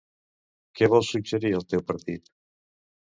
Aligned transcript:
Què 0.79 0.87
vol 0.93 1.05
suggerir 1.09 1.51
el 1.57 1.65
seu 1.73 1.83
partit? 1.91 2.33